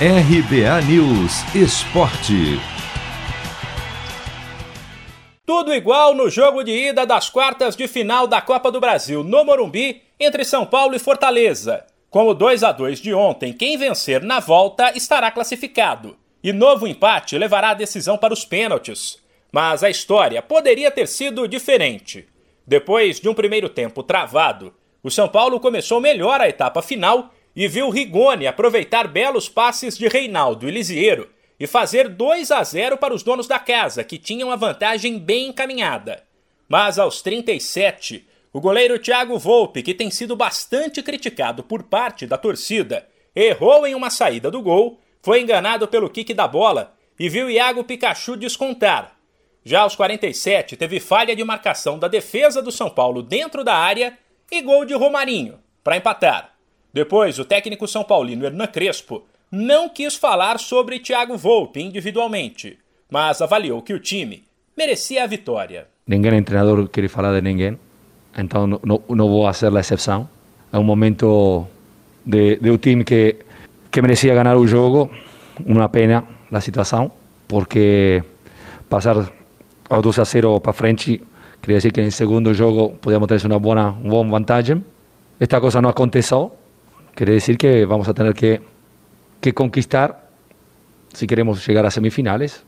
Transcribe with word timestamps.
RBA 0.00 0.82
News 0.88 1.54
Esporte. 1.54 2.58
Tudo 5.46 5.72
igual 5.72 6.16
no 6.16 6.28
jogo 6.28 6.64
de 6.64 6.72
ida 6.72 7.06
das 7.06 7.30
quartas 7.30 7.76
de 7.76 7.86
final 7.86 8.26
da 8.26 8.40
Copa 8.40 8.72
do 8.72 8.80
Brasil 8.80 9.22
no 9.22 9.44
Morumbi 9.44 10.02
entre 10.18 10.44
São 10.44 10.66
Paulo 10.66 10.96
e 10.96 10.98
Fortaleza. 10.98 11.86
Com 12.10 12.26
o 12.26 12.34
2 12.34 12.64
a 12.64 12.72
2 12.72 12.98
de 12.98 13.14
ontem, 13.14 13.52
quem 13.52 13.78
vencer 13.78 14.20
na 14.20 14.40
volta 14.40 14.90
estará 14.96 15.30
classificado. 15.30 16.16
E 16.42 16.52
novo 16.52 16.88
empate 16.88 17.38
levará 17.38 17.70
a 17.70 17.74
decisão 17.74 18.18
para 18.18 18.34
os 18.34 18.44
pênaltis. 18.44 19.22
Mas 19.52 19.84
a 19.84 19.90
história 19.90 20.42
poderia 20.42 20.90
ter 20.90 21.06
sido 21.06 21.46
diferente. 21.46 22.26
Depois 22.66 23.20
de 23.20 23.28
um 23.28 23.34
primeiro 23.34 23.68
tempo 23.68 24.02
travado, 24.02 24.74
o 25.04 25.10
São 25.10 25.28
Paulo 25.28 25.60
começou 25.60 26.00
melhor 26.00 26.40
a 26.40 26.48
etapa 26.48 26.82
final 26.82 27.30
e 27.54 27.68
viu 27.68 27.90
Rigoni 27.90 28.46
aproveitar 28.46 29.06
belos 29.06 29.48
passes 29.48 29.96
de 29.96 30.08
Reinaldo 30.08 30.68
e 30.68 30.72
e 31.58 31.66
fazer 31.66 32.08
2 32.08 32.50
a 32.50 32.64
0 32.64 32.98
para 32.98 33.14
os 33.14 33.22
donos 33.22 33.46
da 33.46 33.58
casa, 33.58 34.02
que 34.02 34.18
tinham 34.18 34.50
a 34.50 34.56
vantagem 34.56 35.18
bem 35.18 35.48
encaminhada. 35.48 36.24
Mas 36.68 36.98
aos 36.98 37.22
37, 37.22 38.26
o 38.52 38.60
goleiro 38.60 38.98
Thiago 38.98 39.38
Volpe, 39.38 39.82
que 39.82 39.94
tem 39.94 40.10
sido 40.10 40.34
bastante 40.34 41.02
criticado 41.02 41.62
por 41.62 41.84
parte 41.84 42.26
da 42.26 42.36
torcida, 42.36 43.06
errou 43.34 43.86
em 43.86 43.94
uma 43.94 44.10
saída 44.10 44.50
do 44.50 44.62
gol, 44.62 45.00
foi 45.22 45.40
enganado 45.40 45.86
pelo 45.88 46.10
kick 46.10 46.34
da 46.34 46.48
bola 46.48 46.94
e 47.18 47.28
viu 47.28 47.48
Iago 47.48 47.84
Pikachu 47.84 48.36
descontar. 48.36 49.16
Já 49.64 49.80
aos 49.80 49.96
47, 49.96 50.76
teve 50.76 51.00
falha 51.00 51.34
de 51.34 51.42
marcação 51.42 51.98
da 51.98 52.08
defesa 52.08 52.60
do 52.60 52.70
São 52.70 52.90
Paulo 52.90 53.22
dentro 53.22 53.64
da 53.64 53.74
área 53.74 54.18
e 54.50 54.60
gol 54.60 54.84
de 54.84 54.94
Romarinho, 54.94 55.58
para 55.82 55.96
empatar. 55.96 56.53
Depois, 56.94 57.40
o 57.40 57.44
técnico 57.44 57.88
são 57.88 58.04
paulino 58.04 58.46
Hernan 58.46 58.68
Crespo 58.68 59.24
não 59.50 59.88
quis 59.88 60.14
falar 60.14 60.60
sobre 60.60 61.00
Thiago 61.00 61.36
Volpe 61.36 61.80
individualmente, 61.80 62.78
mas 63.10 63.42
avaliou 63.42 63.82
que 63.82 63.92
o 63.92 63.98
time 63.98 64.44
merecia 64.76 65.24
a 65.24 65.26
vitória. 65.26 65.88
Ninguém 66.06 66.40
treinador 66.44 66.88
quer 66.88 67.08
falar 67.08 67.34
de 67.34 67.42
ninguém, 67.42 67.76
então 68.38 68.68
não, 68.68 68.80
não, 69.08 69.28
vou 69.28 69.44
fazer 69.46 69.76
a 69.76 69.80
exceção. 69.80 70.28
É 70.72 70.78
um 70.78 70.84
momento 70.84 71.66
de, 72.24 72.56
de 72.56 72.70
um 72.70 72.76
time 72.76 73.02
que, 73.02 73.38
que 73.90 74.00
merecia 74.00 74.32
ganhar 74.32 74.56
o 74.56 74.64
jogo, 74.64 75.10
uma 75.66 75.88
pena 75.88 76.24
a 76.52 76.60
situação, 76.60 77.10
porque 77.48 78.22
passar 78.88 79.16
ao 79.90 80.00
2 80.00 80.18
a 80.20 80.24
0 80.24 80.60
para 80.60 80.72
frente 80.72 81.20
queria 81.60 81.78
dizer 81.78 81.92
que 81.92 82.00
em 82.00 82.10
segundo 82.10 82.54
jogo 82.54 82.90
podíamos 83.00 83.26
ter 83.26 83.44
uma 83.46 83.58
boa, 83.58 83.90
uma 83.90 84.10
boa 84.10 84.24
vantagem. 84.24 84.84
Esta 85.40 85.60
coisa 85.60 85.82
não 85.82 85.90
aconteceu, 85.90 86.52
Quiere 87.14 87.32
decir 87.32 87.56
que 87.56 87.84
vamos 87.86 88.08
a 88.08 88.14
tener 88.14 88.34
que, 88.34 88.60
que 89.40 89.52
conquistar 89.52 90.30
se 91.12 91.26
queremos 91.26 91.60
chegar 91.62 91.86
às 91.86 91.94
semifinales 91.94 92.64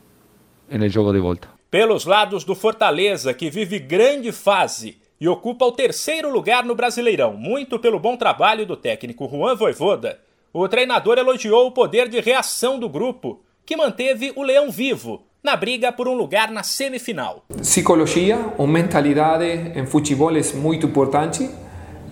en 0.69 0.81
el 0.83 0.89
jogo 0.89 1.11
de 1.11 1.19
volta. 1.19 1.49
Pelos 1.69 2.05
lados 2.05 2.45
do 2.45 2.55
Fortaleza, 2.55 3.33
que 3.33 3.49
vive 3.49 3.79
grande 3.79 4.31
fase 4.31 4.97
e 5.19 5.27
ocupa 5.27 5.65
o 5.65 5.71
terceiro 5.73 6.31
lugar 6.31 6.63
no 6.63 6.75
Brasileirão, 6.75 7.33
muito 7.33 7.77
pelo 7.77 7.99
bom 7.99 8.15
trabalho 8.15 8.65
do 8.65 8.77
técnico 8.77 9.27
Juan 9.27 9.55
Voivoda, 9.55 10.19
o 10.53 10.65
treinador 10.69 11.17
elogiou 11.17 11.67
o 11.67 11.71
poder 11.71 12.07
de 12.07 12.21
reação 12.21 12.79
do 12.79 12.87
grupo, 12.87 13.41
que 13.65 13.75
manteve 13.75 14.31
o 14.35 14.43
Leão 14.43 14.71
vivo 14.71 15.23
na 15.43 15.57
briga 15.57 15.91
por 15.91 16.07
um 16.07 16.13
lugar 16.13 16.51
na 16.51 16.63
semifinal. 16.63 17.43
Psicologia 17.57 18.53
ou 18.57 18.65
mentalidade 18.65 19.45
em 19.75 19.85
futebol 19.85 20.35
é 20.35 20.41
muito 20.55 20.87
importante 20.87 21.49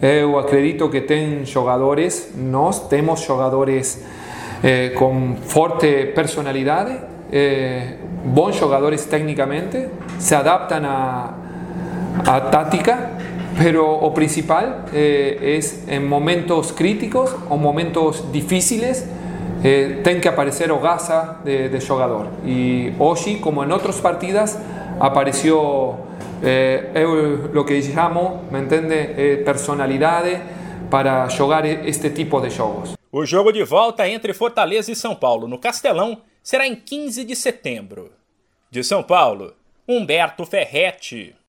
Eu 0.01 0.37
acredito 0.37 0.89
que 0.89 1.01
ten 1.01 1.45
jogadores, 1.45 2.33
nós 2.35 2.89
temos 2.89 3.21
jogadores 3.23 4.03
eh, 4.61 4.91
con 4.93 5.37
forte 5.37 6.11
personalidade, 6.11 6.99
eh, 7.31 7.95
bons 8.25 8.59
se 10.19 10.35
adaptan 10.35 10.85
a, 10.85 11.33
a 12.25 12.51
táctica, 12.51 13.11
pero 13.57 13.89
o 13.89 14.13
principal 14.13 14.85
eh, 14.91 15.55
es 15.57 15.87
en 15.87 16.07
momentos 16.07 16.73
críticos 16.73 17.35
o 17.49 17.55
momentos 17.57 18.31
difíciles 18.31 19.05
eh, 19.63 20.01
tem 20.03 20.19
que 20.19 20.27
aparecer 20.27 20.71
o 20.71 20.79
gaza 20.79 21.37
de, 21.43 21.69
de. 21.69 21.79
E 22.45 22.93
hoje, 22.99 23.39
como 23.39 23.63
en 23.63 23.71
otras 23.71 24.01
partidas, 24.01 24.59
apareció 24.99 25.95
eh, 26.45 26.91
eu 26.93 27.51
lo 27.51 27.65
que 27.65 27.81
chamo, 27.81 28.47
me 28.51 28.59
entende, 28.59 29.15
eh, 29.17 29.37
personalidade 29.43 30.39
para 30.89 31.27
jogar 31.29 31.65
este 31.65 32.11
tipo 32.11 32.39
de 32.39 32.49
jogos. 32.49 32.95
O 33.11 33.25
jogo 33.25 33.51
de 33.51 33.63
volta 33.63 34.07
entre 34.07 34.33
Fortaleza 34.33 34.91
e 34.91 34.95
São 34.95 35.15
Paulo 35.15 35.47
no 35.47 35.57
Castelão 35.57 36.21
será 36.43 36.67
em 36.67 36.75
15 36.75 37.25
de 37.25 37.35
setembro. 37.35 38.11
De 38.69 38.83
São 38.83 39.01
Paulo, 39.01 39.53
Humberto 39.87 40.45
Ferretti. 40.45 41.35